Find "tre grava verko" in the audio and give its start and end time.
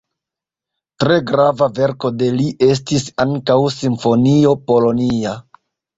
1.03-2.11